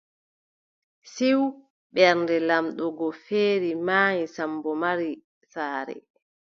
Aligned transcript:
Ciw, 1.13 1.41
Ɓernde 1.93 2.35
laamɗo 2.47 2.85
go 2.97 3.07
feeri, 3.25 3.71
maayi, 3.87 4.23
Sammbo 4.35 4.69
mari 4.81 5.09
saare. 5.51 5.95